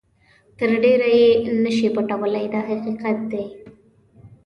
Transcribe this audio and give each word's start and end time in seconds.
تر 0.57 0.69
ډېره 0.83 1.07
یې 1.19 1.29
نه 1.63 1.71
شئ 1.77 1.87
پټولای 1.95 2.45
دا 2.53 2.61
حقیقت 2.69 3.17
دی. 3.31 3.45